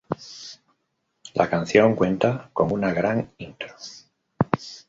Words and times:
La 1.35 1.47
canción 1.47 1.95
cuenta 1.95 2.49
con 2.53 2.71
una 2.73 2.91
gran 2.91 3.31
intro. 3.37 3.69